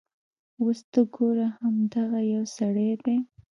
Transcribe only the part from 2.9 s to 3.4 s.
دی.